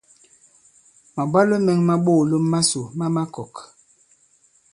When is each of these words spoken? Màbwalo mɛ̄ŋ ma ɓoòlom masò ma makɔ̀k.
Màbwalo 1.15 1.55
mɛ̄ŋ 1.65 1.79
ma 1.87 1.95
ɓoòlom 2.05 2.45
masò 2.51 2.81
ma 2.97 3.05
makɔ̀k. 3.15 3.53